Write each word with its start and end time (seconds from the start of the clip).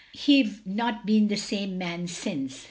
'He 0.13 0.41
've 0.41 0.65
not 0.65 1.05
been 1.05 1.27
the 1.27 1.37
same 1.37 1.77
man 1.77 2.07
since. 2.07 2.59